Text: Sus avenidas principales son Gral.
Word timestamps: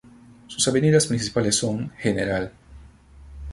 Sus 0.47 0.67
avenidas 0.67 1.05
principales 1.05 1.57
son 1.57 1.91
Gral. 2.03 2.51